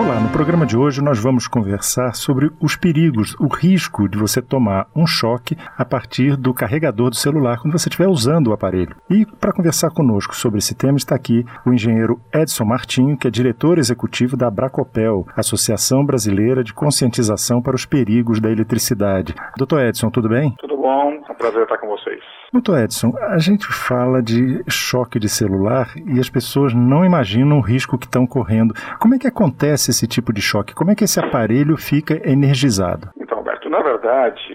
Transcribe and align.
Olá, 0.00 0.18
no 0.18 0.30
programa 0.30 0.64
de 0.64 0.78
hoje 0.78 1.02
nós 1.02 1.18
vamos 1.18 1.46
conversar 1.46 2.14
sobre 2.14 2.50
os 2.58 2.74
perigos, 2.74 3.36
o 3.38 3.46
risco 3.46 4.08
de 4.08 4.16
você 4.16 4.40
tomar 4.40 4.86
um 4.96 5.06
choque 5.06 5.58
a 5.76 5.84
partir 5.84 6.38
do 6.38 6.54
carregador 6.54 7.10
do 7.10 7.16
celular 7.16 7.58
quando 7.58 7.78
você 7.78 7.90
estiver 7.90 8.08
usando 8.08 8.46
o 8.46 8.54
aparelho. 8.54 8.96
E 9.10 9.26
para 9.26 9.52
conversar 9.52 9.90
conosco 9.90 10.34
sobre 10.34 10.56
esse 10.56 10.74
tema 10.74 10.96
está 10.96 11.14
aqui 11.14 11.44
o 11.66 11.72
engenheiro 11.74 12.18
Edson 12.32 12.64
Martinho, 12.64 13.14
que 13.14 13.28
é 13.28 13.30
diretor 13.30 13.76
executivo 13.76 14.38
da 14.38 14.50
Bracopel, 14.50 15.26
Associação 15.36 16.02
Brasileira 16.02 16.64
de 16.64 16.72
Conscientização 16.72 17.60
para 17.60 17.76
os 17.76 17.84
Perigos 17.84 18.40
da 18.40 18.50
Eletricidade. 18.50 19.34
Doutor 19.58 19.82
Edson, 19.82 20.08
tudo 20.08 20.30
bem? 20.30 20.54
Tudo 20.58 20.69
bom, 20.80 21.22
é 21.28 21.32
um 21.32 21.34
prazer 21.34 21.62
estar 21.62 21.78
com 21.78 21.88
vocês. 21.88 22.20
Doutor 22.52 22.80
Edson, 22.80 23.12
a 23.20 23.38
gente 23.38 23.66
fala 23.66 24.22
de 24.22 24.64
choque 24.68 25.18
de 25.18 25.28
celular 25.28 25.92
e 26.06 26.18
as 26.18 26.28
pessoas 26.28 26.74
não 26.74 27.04
imaginam 27.04 27.58
o 27.58 27.60
risco 27.60 27.98
que 27.98 28.06
estão 28.06 28.26
correndo. 28.26 28.74
Como 28.98 29.14
é 29.14 29.18
que 29.18 29.26
acontece 29.26 29.90
esse 29.90 30.06
tipo 30.06 30.32
de 30.32 30.40
choque? 30.40 30.74
Como 30.74 30.90
é 30.90 30.94
que 30.94 31.04
esse 31.04 31.20
aparelho 31.20 31.76
fica 31.76 32.20
energizado? 32.28 33.10
Então, 33.20 33.38
Alberto, 33.38 33.68
na 33.70 33.80
verdade, 33.82 33.99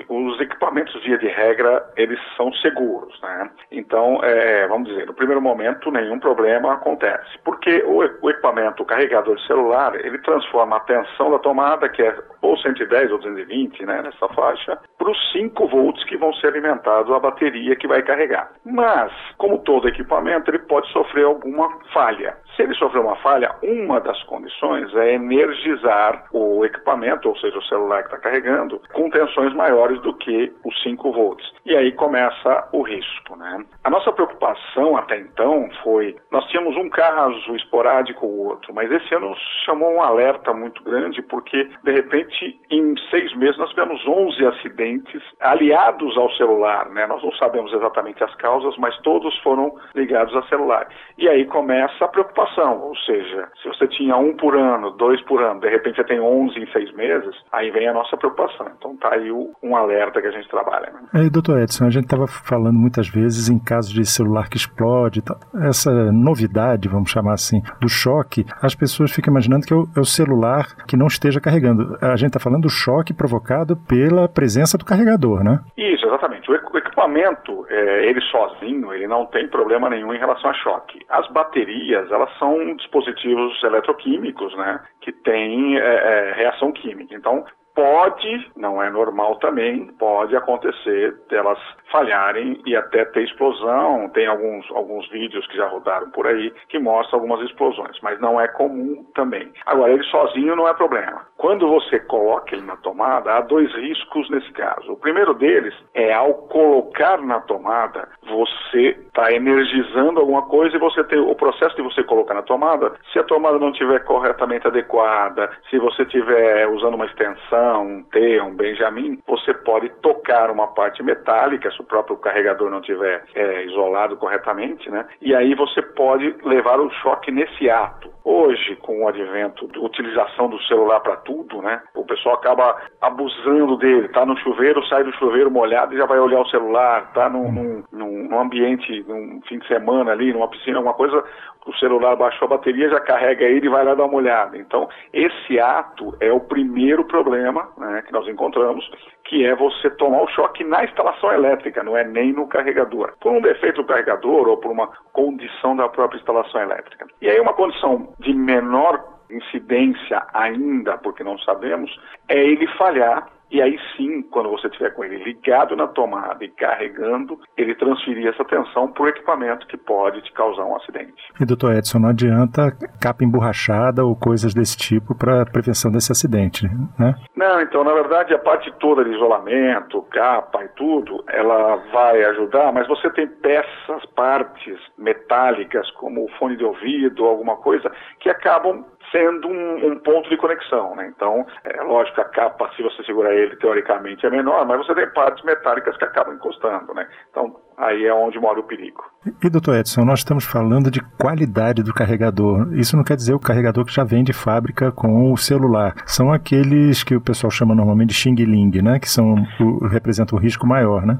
os 0.09 0.39
equipamentos, 0.39 1.01
via 1.03 1.17
de 1.17 1.27
regra, 1.27 1.83
eles 1.95 2.19
são 2.35 2.51
seguros, 2.53 3.19
né? 3.21 3.49
Então, 3.71 4.19
é, 4.23 4.67
vamos 4.67 4.89
dizer, 4.89 5.05
no 5.05 5.13
primeiro 5.13 5.41
momento, 5.41 5.91
nenhum 5.91 6.19
problema 6.19 6.73
acontece. 6.73 7.37
Porque 7.43 7.83
o, 7.85 7.97
o 8.21 8.29
equipamento, 8.29 8.83
o 8.83 8.85
carregador 8.85 9.39
celular, 9.41 9.95
ele 9.95 10.17
transforma 10.19 10.77
a 10.77 10.81
tensão 10.81 11.31
da 11.31 11.39
tomada, 11.39 11.89
que 11.89 12.01
é 12.01 12.15
ou 12.45 12.57
110 12.57 13.11
ou 13.11 13.17
220, 13.17 13.85
né, 13.85 14.01
nessa 14.01 14.27
faixa, 14.29 14.77
para 14.97 15.09
os 15.09 15.31
5 15.31 15.67
volts 15.67 16.03
que 16.05 16.17
vão 16.17 16.33
ser 16.35 16.47
alimentados 16.47 17.11
à 17.11 17.19
bateria 17.19 17.75
que 17.75 17.87
vai 17.87 18.01
carregar. 18.03 18.51
Mas, 18.63 19.11
como 19.37 19.59
todo 19.59 19.87
equipamento, 19.87 20.49
ele 20.51 20.59
pode 20.59 20.87
sofrer 20.91 21.25
alguma 21.25 21.69
falha. 21.91 22.37
Se 22.55 22.61
ele 22.61 22.73
sofrer 22.75 23.01
uma 23.01 23.15
falha, 23.17 23.53
uma 23.61 23.99
das 23.99 24.21
condições 24.23 24.93
é 24.95 25.13
energizar 25.13 26.25
o 26.31 26.63
equipamento, 26.63 27.27
ou 27.27 27.37
seja, 27.37 27.57
o 27.57 27.63
celular 27.63 28.03
que 28.03 28.15
está 28.15 28.17
carregando, 28.17 28.81
com 28.93 29.09
tensões 29.09 29.44
maiores 29.53 30.01
do 30.01 30.13
que 30.13 30.51
os 30.63 30.83
5 30.83 31.11
volts. 31.11 31.51
E 31.65 31.75
aí 31.75 31.91
começa 31.91 32.67
o 32.71 32.81
risco. 32.81 33.35
Né? 33.35 33.65
A 33.83 33.89
nossa 33.89 34.11
preocupação 34.11 34.97
até 34.97 35.17
então 35.19 35.69
foi: 35.83 36.15
nós 36.31 36.45
tínhamos 36.47 36.75
um 36.77 36.89
caso 36.89 37.55
esporádico 37.55 38.25
ou 38.25 38.47
outro, 38.47 38.73
mas 38.73 38.91
esse 38.91 39.13
ano 39.13 39.35
chamou 39.65 39.93
um 39.93 40.01
alerta 40.01 40.53
muito 40.53 40.83
grande, 40.83 41.21
porque 41.21 41.69
de 41.83 41.91
repente, 41.91 42.59
em 42.69 42.95
seis 43.09 43.35
meses, 43.35 43.57
nós 43.57 43.69
tivemos 43.69 44.05
11 44.07 44.45
acidentes 44.45 45.21
aliados 45.39 46.17
ao 46.17 46.31
celular. 46.33 46.89
Né? 46.89 47.05
Nós 47.07 47.23
não 47.23 47.31
sabemos 47.33 47.73
exatamente 47.73 48.23
as 48.23 48.33
causas, 48.35 48.77
mas 48.77 48.97
todos 48.99 49.37
foram 49.39 49.75
ligados 49.93 50.35
ao 50.35 50.43
celular. 50.47 50.87
E 51.17 51.27
aí 51.27 51.45
começa 51.45 52.05
a 52.05 52.07
preocupação 52.07 52.65
ou 52.85 52.95
seja, 52.97 53.49
se 53.61 53.67
você 53.67 53.87
tinha 53.87 54.15
um 54.17 54.35
por 54.35 54.55
ano, 54.55 54.91
dois 54.91 55.21
por 55.23 55.41
ano, 55.41 55.59
de 55.59 55.69
repente 55.69 55.95
você 55.95 56.03
tem 56.03 56.19
11 56.19 56.59
em 56.59 56.71
seis 56.71 56.91
meses, 56.93 57.35
aí 57.51 57.71
vem 57.71 57.87
a 57.87 57.93
nossa 57.93 58.15
preocupação. 58.17 58.67
Então 58.77 58.95
tá 58.97 59.13
aí 59.13 59.31
um 59.61 59.75
alerta 59.75 60.21
que 60.21 60.27
a 60.27 60.31
gente 60.31 60.49
trabalha. 60.49 60.91
Né? 61.13 61.29
Doutor 61.29 61.59
Edson, 61.59 61.85
a 61.85 61.89
gente 61.89 62.05
estava 62.05 62.27
falando 62.27 62.77
muitas 62.77 63.07
vezes 63.07 63.49
em 63.49 63.59
casos 63.59 63.93
de 63.93 64.05
celular 64.05 64.49
que 64.49 64.57
explode, 64.57 65.21
essa 65.63 65.91
novidade, 66.11 66.87
vamos 66.89 67.09
chamar 67.09 67.33
assim, 67.33 67.61
do 67.79 67.89
choque, 67.89 68.45
as 68.61 68.75
pessoas 68.75 69.11
ficam 69.11 69.31
imaginando 69.31 69.65
que 69.65 69.73
é 69.73 69.77
o, 69.77 69.87
é 69.95 69.99
o 69.99 70.05
celular 70.05 70.65
que 70.87 70.97
não 70.97 71.07
esteja 71.07 71.39
carregando. 71.39 71.97
A 72.01 72.15
gente 72.15 72.29
está 72.29 72.39
falando 72.39 72.63
do 72.63 72.69
choque 72.69 73.13
provocado 73.13 73.75
pela 73.87 74.27
presença 74.27 74.77
do 74.77 74.85
carregador, 74.85 75.43
né? 75.43 75.59
Isso, 75.77 76.05
exatamente. 76.05 76.49
O 76.51 76.77
equipamento, 76.77 77.65
é, 77.69 78.07
ele 78.07 78.21
sozinho, 78.21 78.93
ele 78.93 79.07
não 79.07 79.25
tem 79.25 79.47
problema 79.47 79.89
nenhum 79.89 80.13
em 80.13 80.19
relação 80.19 80.49
a 80.49 80.53
choque. 80.53 80.99
As 81.09 81.27
baterias, 81.31 82.11
elas 82.11 82.29
são 82.37 82.75
dispositivos 82.75 83.61
eletroquímicos, 83.63 84.55
né, 84.57 84.79
que 85.01 85.11
têm 85.11 85.77
é, 85.77 85.81
é, 85.81 86.33
reação 86.35 86.71
química. 86.71 87.15
Então, 87.15 87.43
pode, 87.75 88.51
não 88.55 88.81
é 88.81 88.89
normal 88.89 89.35
também, 89.35 89.87
pode 89.99 90.35
acontecer 90.35 91.13
delas 91.29 91.59
falharem 91.91 92.61
e 92.65 92.75
até 92.75 93.05
ter 93.05 93.23
explosão. 93.23 94.09
Tem 94.09 94.25
alguns, 94.25 94.65
alguns 94.71 95.07
vídeos 95.09 95.45
que 95.47 95.57
já 95.57 95.67
rodaram 95.67 96.09
por 96.11 96.25
aí 96.25 96.53
que 96.69 96.79
mostram 96.79 97.19
algumas 97.19 97.41
explosões, 97.45 97.97
mas 98.01 98.19
não 98.19 98.39
é 98.39 98.47
comum 98.47 99.05
também. 99.13 99.51
Agora, 99.65 99.91
ele 99.91 100.03
sozinho 100.05 100.55
não 100.55 100.67
é 100.67 100.73
problema. 100.73 101.25
Quando 101.37 101.67
você 101.67 101.99
coloca 101.99 102.55
ele 102.55 102.65
na 102.65 102.77
tomada, 102.77 103.33
há 103.33 103.41
dois 103.41 103.71
riscos 103.75 104.29
nesse 104.29 104.51
caso. 104.53 104.93
O 104.93 104.97
primeiro 104.97 105.33
deles 105.33 105.73
é 105.93 106.13
ao 106.13 106.33
colocar 106.33 107.21
na 107.21 107.41
tomada, 107.41 108.07
você 108.27 108.97
está 109.07 109.31
energizando 109.31 110.19
alguma 110.19 110.43
coisa 110.43 110.75
e 110.75 110.79
você 110.79 111.03
tem 111.03 111.19
o 111.19 111.35
processo 111.35 111.75
de 111.75 111.81
você 111.81 112.03
colocar 112.03 112.33
na 112.33 112.41
tomada, 112.41 112.93
se 113.11 113.19
a 113.19 113.23
tomada 113.23 113.59
não 113.59 113.69
estiver 113.69 113.99
corretamente 114.05 114.67
adequada, 114.67 115.49
se 115.69 115.77
você 115.77 116.03
estiver 116.03 116.67
usando 116.67 116.95
uma 116.95 117.05
extensão, 117.05 117.64
um 117.79 118.03
T, 118.03 118.41
um 118.41 118.55
Benjamin, 118.55 119.19
você 119.27 119.53
pode 119.53 119.89
tocar 120.01 120.51
uma 120.51 120.67
parte 120.67 121.01
metálica, 121.03 121.71
se 121.71 121.81
o 121.81 121.85
próprio 121.85 122.17
carregador 122.17 122.69
não 122.69 122.81
tiver 122.81 123.23
é, 123.33 123.65
isolado 123.65 124.17
corretamente, 124.17 124.89
né? 124.89 125.05
E 125.21 125.35
aí 125.35 125.55
você 125.55 125.81
pode 125.81 126.35
levar 126.43 126.79
o 126.79 126.89
choque 126.91 127.31
nesse 127.31 127.69
ato. 127.69 128.13
Hoje, 128.23 128.75
com 128.77 129.03
o 129.03 129.07
advento 129.07 129.67
da 129.67 129.79
utilização 129.79 130.49
do 130.49 130.61
celular 130.63 130.99
para 130.99 131.15
tudo, 131.17 131.61
né? 131.61 131.81
O 131.93 132.03
pessoal 132.05 132.35
acaba 132.35 132.75
abusando 132.99 133.77
dele. 133.77 134.09
Tá 134.09 134.25
no 134.25 134.35
chuveiro, 134.37 134.83
sai 134.87 135.03
do 135.03 135.13
chuveiro 135.13 135.51
molhado 135.51 135.93
e 135.93 135.97
já 135.97 136.07
vai 136.07 136.19
olhar 136.19 136.41
o 136.41 136.49
celular. 136.49 137.11
Tá 137.13 137.29
num, 137.29 137.51
num, 137.51 137.83
num 138.27 138.39
ambiente, 138.39 139.05
num 139.07 139.41
fim 139.47 139.59
de 139.59 139.67
semana 139.67 140.11
ali, 140.11 140.33
numa 140.33 140.47
piscina, 140.47 140.77
alguma 140.77 140.95
coisa, 140.95 141.23
o 141.67 141.73
celular 141.75 142.15
baixou 142.15 142.47
a 142.47 142.57
bateria, 142.57 142.89
já 142.89 142.99
carrega 142.99 143.45
ele 143.45 143.67
e 143.67 143.69
vai 143.69 143.83
lá 143.83 143.93
dar 143.93 144.05
uma 144.05 144.17
olhada. 144.17 144.57
Então, 144.57 144.87
esse 145.13 145.59
ato 145.59 146.15
é 146.19 146.31
o 146.31 146.39
primeiro 146.39 147.03
problema 147.05 147.54
né, 147.77 148.01
que 148.05 148.11
nós 148.11 148.27
encontramos, 148.27 148.89
que 149.25 149.45
é 149.45 149.55
você 149.55 149.89
tomar 149.91 150.21
o 150.21 150.27
choque 150.29 150.63
na 150.63 150.83
instalação 150.83 151.31
elétrica, 151.31 151.83
não 151.83 151.95
é 151.95 152.03
nem 152.03 152.33
no 152.33 152.47
carregador. 152.47 153.13
Por 153.19 153.31
um 153.31 153.41
defeito 153.41 153.81
do 153.81 153.87
carregador 153.87 154.47
ou 154.47 154.57
por 154.57 154.71
uma 154.71 154.87
condição 155.13 155.75
da 155.75 155.87
própria 155.87 156.17
instalação 156.17 156.61
elétrica. 156.61 157.05
E 157.21 157.29
aí, 157.29 157.39
uma 157.39 157.53
condição 157.53 158.13
de 158.19 158.33
menor 158.33 159.03
incidência 159.29 160.25
ainda, 160.33 160.97
porque 160.97 161.23
não 161.23 161.37
sabemos, 161.39 161.91
é 162.29 162.37
ele 162.37 162.67
falhar 162.77 163.27
e 163.51 163.61
aí 163.61 163.77
sim, 163.95 164.21
quando 164.23 164.49
você 164.49 164.67
estiver 164.67 164.91
com 164.91 165.03
ele 165.03 165.23
ligado 165.23 165.75
na 165.75 165.87
tomada 165.87 166.43
e 166.43 166.49
carregando, 166.49 167.39
ele 167.55 167.75
transferir 167.75 168.27
essa 168.27 168.43
tensão 168.45 168.91
para 168.91 169.03
o 169.03 169.07
equipamento 169.07 169.67
que 169.67 169.77
pode 169.77 170.21
te 170.21 170.31
causar 170.33 170.65
um 170.65 170.75
acidente. 170.75 171.13
E 171.39 171.45
doutor 171.45 171.73
Edson, 171.75 171.99
não 171.99 172.09
adianta 172.09 172.75
capa 172.99 173.23
emborrachada 173.23 174.03
ou 174.03 174.15
coisas 174.15 174.53
desse 174.53 174.77
tipo 174.77 175.15
para 175.15 175.45
prevenção 175.45 175.91
desse 175.91 176.11
acidente, 176.11 176.67
né? 176.99 177.15
Não, 177.35 177.61
então 177.61 177.83
na 177.83 177.93
verdade 177.93 178.33
a 178.33 178.39
parte 178.39 178.71
toda 178.79 179.03
de 179.03 179.11
isolamento, 179.11 180.01
capa 180.11 180.63
e 180.63 180.69
tudo, 180.69 181.23
ela 181.29 181.77
vai 181.91 182.23
ajudar, 182.25 182.73
mas 182.73 182.87
você 182.87 183.09
tem 183.11 183.27
peças, 183.27 184.05
partes 184.15 184.79
metálicas 184.97 185.89
como 185.91 186.25
o 186.25 186.29
fone 186.39 186.57
de 186.57 186.63
ouvido, 186.63 187.25
alguma 187.25 187.57
coisa, 187.57 187.91
que 188.19 188.29
acabam 188.29 188.85
sendo 189.11 189.47
um, 189.47 189.91
um, 189.91 189.99
ponto 189.99 190.29
de 190.29 190.37
conexão. 190.37 190.95
Né? 190.95 191.11
Então, 191.15 191.45
é 191.63 191.81
lógico, 191.83 192.21
a 192.21 192.25
capa, 192.25 192.69
se 192.75 192.83
você 192.83 193.03
segurar 193.03 193.33
ele, 193.33 193.55
teoricamente 193.57 194.25
é 194.25 194.29
menor, 194.29 194.65
mas 194.65 194.77
você 194.85 194.93
tem 194.93 195.09
partes 195.13 195.43
metálicas 195.43 195.97
que 195.97 196.05
acabam 196.05 196.35
encostando. 196.35 196.93
Né? 196.93 197.07
Então, 197.29 197.55
aí 197.77 198.05
é 198.05 198.13
onde 198.13 198.39
mora 198.39 198.59
o 198.59 198.63
perigo. 198.63 199.03
E, 199.43 199.49
doutor 199.49 199.75
Edson, 199.75 200.05
nós 200.05 200.19
estamos 200.19 200.45
falando 200.45 200.91
de 200.91 201.01
qualidade 201.17 201.83
do 201.83 201.93
carregador. 201.93 202.73
Isso 202.73 202.95
não 202.95 203.03
quer 203.03 203.15
dizer 203.15 203.33
o 203.33 203.39
carregador 203.39 203.85
que 203.85 203.93
já 203.93 204.03
vem 204.03 204.23
de 204.23 204.33
fábrica 204.33 204.91
com 204.91 205.31
o 205.31 205.37
celular. 205.37 205.95
São 206.05 206.31
aqueles 206.31 207.03
que 207.03 207.15
o 207.15 207.21
pessoal 207.21 207.51
chama 207.51 207.73
normalmente 207.73 208.09
de 208.09 208.15
Xing 208.15 208.35
Ling, 208.35 208.81
né? 208.81 208.99
Que 208.99 209.09
são, 209.09 209.35
o, 209.59 209.87
representam 209.87 210.37
um 210.37 210.41
risco 210.41 210.67
maior, 210.67 211.05
né? 211.05 211.19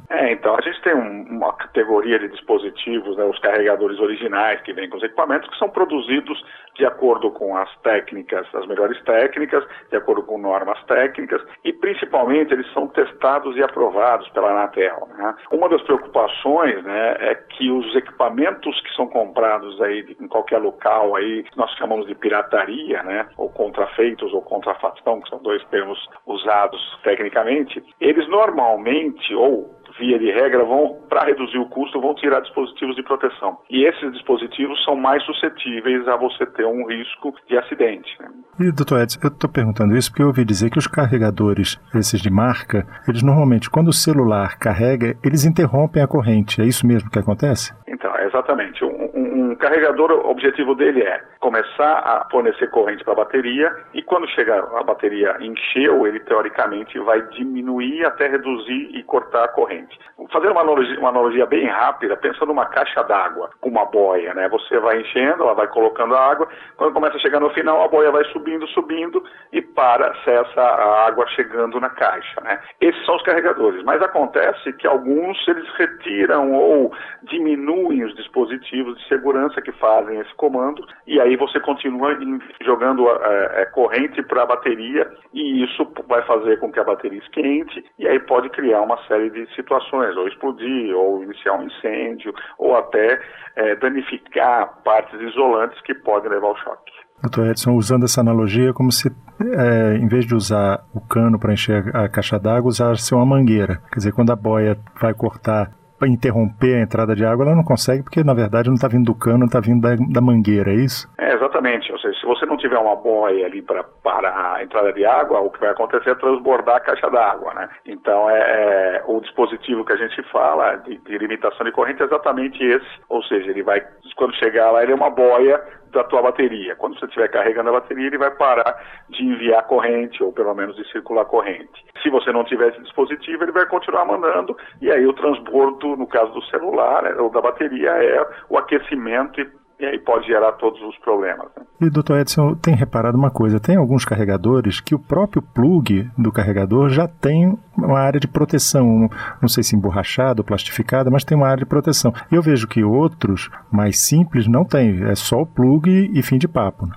Tem 0.86 0.94
um, 0.94 1.24
uma 1.24 1.52
categoria 1.54 2.20
de 2.20 2.30
dispositivos, 2.30 3.18
né, 3.18 3.26
os 3.26 3.40
carregadores 3.40 4.00
originais 4.00 4.62
que 4.62 4.72
vêm 4.72 4.88
com 4.88 4.98
os 4.98 5.04
equipamentos, 5.04 5.50
que 5.50 5.58
são 5.58 5.68
produzidos 5.68 6.40
de 6.76 6.86
acordo 6.86 7.32
com 7.32 7.58
as 7.58 7.76
técnicas, 7.78 8.46
as 8.54 8.68
melhores 8.68 9.02
técnicas, 9.04 9.66
de 9.90 9.98
acordo 9.98 10.22
com 10.22 10.38
normas 10.38 10.82
técnicas, 10.84 11.42
e 11.64 11.74
principalmente 11.74 12.54
eles 12.54 12.72
são 12.72 12.88
testados 12.88 13.58
e 13.58 13.64
aprovados 13.64 14.30
pela 14.30 14.52
Anatel. 14.52 15.08
Né? 15.18 15.36
Uma 15.52 15.68
das 15.70 15.82
preocupações 15.82 16.84
né, 16.84 17.16
é 17.20 17.34
que 17.34 17.72
os 17.72 17.96
equipamentos 17.96 18.80
que 18.82 18.94
são 18.94 19.08
comprados 19.08 19.82
aí 19.82 20.16
em 20.22 20.28
qualquer 20.28 20.60
local 20.60 21.16
aí, 21.16 21.46
nós 21.56 21.72
chamamos 21.78 22.06
de 22.06 22.14
pirataria, 22.14 23.02
né, 23.02 23.28
ou 23.38 23.50
contrafeitos 23.50 24.32
ou 24.34 24.42
contrafação, 24.44 25.20
que 25.22 25.30
são 25.30 25.42
dois 25.42 25.64
termos 25.66 25.98
usados 26.28 27.00
tecnicamente, 27.04 27.84
eles 28.00 28.28
normalmente, 28.28 29.34
ou 29.34 29.74
via 30.00 30.20
de 30.20 30.32
regra, 30.32 30.64
vão, 30.64 30.98
para 31.10 31.26
reduzir 31.26 31.58
o 31.58 31.68
custo, 31.68 32.02
vão 32.02 32.14
tirar 32.16 32.42
dispositivos 32.42 32.96
de 32.96 33.04
proteção. 33.04 33.58
E 33.70 33.86
esses 33.86 34.12
dispositivos 34.14 34.84
são 34.84 34.96
mais 34.96 35.24
suscetíveis 35.24 36.08
a 36.08 36.16
você 36.16 36.46
ter 36.46 36.66
um 36.66 36.88
risco 36.88 37.34
de 37.48 37.58
acidente. 37.58 38.10
Né? 38.20 38.30
E, 38.60 38.72
doutor 38.72 39.02
Edson, 39.02 39.20
eu 39.24 39.30
estou 39.30 39.50
perguntando 39.50 39.96
isso 39.96 40.10
porque 40.12 40.24
eu 40.24 40.28
ouvi 40.28 40.46
dizer 40.46 40.70
que 40.70 40.80
os 40.80 40.88
carregadores, 40.88 41.80
esses 41.96 42.22
de 42.22 42.30
marca, 42.30 42.86
eles 43.08 43.24
normalmente, 43.24 43.70
quando 43.70 43.90
o 43.90 43.94
celular 43.94 44.58
carrega, 44.58 45.16
eles 45.24 45.46
interrompem 45.46 46.02
a 46.02 46.08
corrente. 46.08 46.62
É 46.62 46.66
isso 46.66 46.86
mesmo 46.86 47.10
que 47.10 47.20
acontece? 47.20 47.74
Então, 47.88 48.16
exatamente. 48.20 48.84
Um, 48.84 49.10
um, 49.14 49.52
um 49.52 49.56
carregador, 49.56 50.12
o 50.12 50.30
objetivo 50.30 50.76
dele 50.76 51.02
é 51.02 51.22
começar 51.46 52.00
a 52.00 52.28
fornecer 52.32 52.72
corrente 52.72 53.04
para 53.04 53.14
a 53.14 53.18
bateria 53.18 53.72
e 53.94 54.02
quando 54.02 54.28
chegar 54.30 54.64
a 54.76 54.82
bateria 54.82 55.38
encheu, 55.40 56.08
ele 56.08 56.20
teoricamente 56.22 56.98
vai 56.98 57.22
diminuir 57.28 58.04
até 58.04 58.28
reduzir 58.28 58.90
e 58.96 59.04
cortar 59.04 59.44
a 59.44 59.48
corrente. 59.50 59.96
Fazer 60.32 60.50
uma 60.50 60.62
analogia, 60.62 61.00
uma 61.00 61.10
analogia 61.10 61.46
bem 61.46 61.68
rápida, 61.68 62.18
pensa 62.18 62.48
numa 62.48 62.66
caixa 62.66 63.04
d'água 63.04 63.52
com 63.62 63.70
uma 63.70 63.86
boia, 63.86 64.34
né? 64.34 64.50
Você 64.50 64.80
vai 64.80 65.02
enchendo, 65.02 65.44
ela 65.44 65.54
vai 65.54 65.68
colocando 65.68 66.16
a 66.16 66.32
água, 66.32 66.48
quando 66.78 66.94
começa 66.94 67.18
a 67.18 67.20
chegar 67.20 67.40
no 67.40 67.52
final, 67.52 67.84
a 67.84 67.88
boia 67.88 68.12
vai 68.12 68.24
subindo, 68.32 68.66
subindo 68.70 69.24
e 69.54 69.62
para, 69.62 70.16
cessa 70.24 70.62
a 70.62 71.06
água 71.06 71.28
chegando 71.28 71.80
na 71.80 71.92
caixa, 71.92 72.42
né? 72.42 72.60
Esses 72.82 73.06
são 73.06 73.18
os 73.18 73.22
carregadores, 73.22 73.84
mas 73.84 74.02
acontece 74.02 74.74
que 74.74 74.88
alguns 74.88 75.48
eles 75.48 75.70
retiram 75.78 76.54
ou 76.54 76.92
diminuem 77.22 78.04
os 78.04 78.16
dispositivos 78.16 78.98
de 78.98 79.08
segurança 79.08 79.62
que 79.62 79.72
fazem 79.74 80.20
esse 80.20 80.34
comando 80.34 80.84
e 81.06 81.22
aí 81.22 81.35
você 81.38 81.60
continua 81.60 82.18
jogando 82.62 83.08
é, 83.10 83.62
é, 83.62 83.66
corrente 83.66 84.22
para 84.24 84.44
a 84.44 84.46
bateria 84.46 85.10
e 85.34 85.64
isso 85.64 85.88
vai 86.08 86.22
fazer 86.24 86.60
com 86.60 86.72
que 86.72 86.80
a 86.80 86.84
bateria 86.84 87.20
esquente 87.20 87.84
e 87.98 88.08
aí 88.08 88.20
pode 88.20 88.50
criar 88.50 88.82
uma 88.82 88.98
série 89.08 89.30
de 89.30 89.48
situações, 89.56 90.16
ou 90.18 90.28
explodir, 90.28 90.96
ou 90.96 91.24
iniciar 91.24 91.54
um 91.54 91.64
incêndio, 91.64 92.34
ou 92.58 92.76
até 92.76 93.20
é, 93.56 93.76
danificar 93.76 94.82
partes 94.84 95.20
isolantes 95.22 95.80
que 95.82 95.94
podem 95.94 96.30
levar 96.30 96.48
ao 96.48 96.58
choque. 96.58 96.92
Doutor 97.22 97.48
Edson, 97.48 97.74
usando 97.74 98.04
essa 98.04 98.22
analogia, 98.22 98.74
como 98.74 98.92
se, 98.92 99.10
é, 99.42 99.96
em 99.96 100.08
vez 100.08 100.26
de 100.26 100.36
usar 100.36 100.84
o 100.94 101.00
cano 101.02 101.40
para 101.40 101.54
encher 101.54 101.96
a 101.96 102.10
caixa 102.10 102.38
d'água, 102.38 102.70
usasse 102.70 103.16
uma 103.16 103.26
mangueira. 103.26 103.78
Quer 103.92 103.98
dizer, 103.98 104.12
quando 104.12 104.32
a 104.32 104.36
boia 104.36 104.78
vai 105.02 105.14
cortar 105.14 105.72
para 105.98 106.10
interromper 106.10 106.76
a 106.76 106.82
entrada 106.82 107.16
de 107.16 107.26
água, 107.26 107.46
ela 107.46 107.56
não 107.56 107.64
consegue 107.64 108.04
porque, 108.04 108.24
na 108.24 108.34
verdade, 108.34 108.68
não 108.68 108.76
está 108.76 108.88
vindo 108.88 109.06
do 109.06 109.16
cano, 109.16 109.46
está 109.46 109.60
vindo 109.60 109.82
da, 109.82 109.96
da, 109.96 110.22
mangueira, 110.22 110.72
é 110.72 110.76
isso? 110.76 111.10
É, 111.18 111.25
exatamente. 111.36 111.92
Ou 111.92 112.00
seja, 112.00 112.20
se 112.20 112.26
você 112.26 112.46
não 112.46 112.58
tiver 112.58 112.78
uma 112.78 112.96
boia 112.96 113.46
ali 113.46 113.62
para 113.62 113.84
parar 113.84 114.56
a 114.56 114.64
entrada 114.64 114.92
de 114.94 115.06
água, 115.06 115.40
o 115.40 115.50
que 115.50 115.60
vai 115.60 115.70
acontecer 115.70 116.12
é 116.12 116.16
transbordar 116.16 116.78
a 116.78 116.80
caixa 116.80 117.10
d'água, 117.10 117.54
né? 117.54 117.70
Então, 117.86 118.30
é, 118.30 118.40
é, 118.40 119.04
o 119.06 119.20
dispositivo 119.22 119.86
que 119.86 119.94
a 119.94 119.98
gente 119.98 120.22
fala 120.32 120.76
de, 120.78 120.98
de 120.98 121.18
limitação 121.18 121.66
de 121.66 121.72
corrente 121.72 122.02
é 122.02 122.06
exatamente 122.06 122.64
esse. 122.64 122.88
Ou 123.10 123.24
seja, 123.24 123.50
ele 123.50 123.64
vai, 123.64 123.86
quando 124.16 124.36
chegar 124.36 124.72
lá, 124.72 124.84
ele 124.84 124.92
é 124.92 124.96
uma 124.96 125.10
boia 125.10 125.62
da 125.96 126.04
tua 126.04 126.22
bateria. 126.22 126.76
Quando 126.76 127.00
você 127.00 127.06
estiver 127.06 127.30
carregando 127.30 127.70
a 127.70 127.80
bateria, 127.80 128.08
ele 128.08 128.18
vai 128.18 128.32
parar 128.32 128.78
de 129.10 129.24
enviar 129.24 129.66
corrente, 129.66 130.22
ou 130.22 130.32
pelo 130.32 130.54
menos 130.54 130.76
de 130.76 130.88
circular 130.92 131.26
corrente. 131.26 131.86
Se 132.04 132.10
você 132.10 132.32
não 132.32 132.44
tiver 132.44 132.70
esse 132.70 132.82
dispositivo, 132.82 133.44
ele 133.44 133.52
vai 133.52 133.66
continuar 133.66 134.06
mandando, 134.06 134.56
e 134.82 134.92
aí 134.92 135.08
o 135.08 135.14
transbordo, 135.14 135.96
no 135.96 136.06
caso 136.06 136.32
do 136.34 136.44
celular 136.46 137.04
né, 137.04 137.16
ou 137.16 137.30
da 137.30 137.42
bateria, 137.42 137.90
é 137.92 138.28
o 138.50 138.58
aquecimento 138.58 139.40
e 139.40 139.50
e 139.80 139.86
aí 139.86 140.00
pode 140.00 140.28
gerar 140.28 140.54
todos 140.54 140.82
os 140.82 140.98
problemas. 141.00 141.48
Né? 141.56 141.66
E 141.82 141.90
doutor 141.90 142.20
Edson, 142.20 142.56
tem 142.56 142.76
reparado 142.76 143.18
uma 143.18 143.30
coisa, 143.30 143.60
tem 143.60 143.76
alguns 143.76 144.06
carregadores 144.06 144.80
que 144.80 144.96
o 144.96 145.00
próprio 145.00 145.42
plug 145.42 146.10
do 146.18 146.32
carregador 146.32 146.90
já 146.90 147.08
tem 147.08 147.58
uma 147.78 148.00
área 148.00 148.20
de 148.20 148.28
proteção, 148.28 149.10
não 149.42 149.50
sei 149.50 149.64
se 149.64 149.76
emborrachada 149.76 150.42
ou 150.42 150.46
plastificada, 150.46 151.12
mas 151.12 151.24
tem 151.24 151.38
uma 151.38 151.48
área 151.48 151.64
de 151.64 151.70
proteção. 151.70 152.14
Eu 152.32 152.42
vejo 152.42 152.68
que 152.68 152.84
outros, 152.84 153.50
mais 153.72 154.00
simples, 154.00 154.48
não 154.48 154.64
tem, 154.64 155.04
é 155.04 155.16
só 155.16 155.42
o 155.42 155.46
plug 155.46 155.90
e 156.14 156.22
fim 156.24 156.38
de 156.38 156.48
papo. 156.48 156.86
Né? 156.86 156.94